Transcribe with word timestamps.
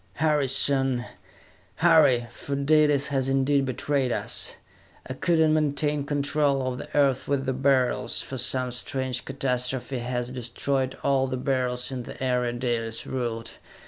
"Hurry, 0.15 0.47
son! 0.47 1.05
Hurry! 1.75 2.25
For 2.31 2.55
Dalis 2.55 3.09
has 3.09 3.29
indeed 3.29 3.65
betrayed 3.67 4.11
us! 4.11 4.55
I 5.07 5.13
could 5.13 5.37
not 5.37 5.51
maintain 5.51 6.05
control 6.05 6.65
of 6.65 6.79
the 6.79 6.87
Earth 6.97 7.27
with 7.27 7.45
the 7.45 7.53
Beryls, 7.53 8.19
for 8.19 8.39
some 8.39 8.71
strange 8.71 9.23
catastrophe 9.25 9.99
has 9.99 10.31
destroyed 10.31 10.97
all 11.03 11.27
the 11.27 11.37
Beryls 11.37 11.91
in 11.91 12.01
the 12.01 12.21
area 12.23 12.51
Dalis 12.51 13.05
ruled! 13.05 13.59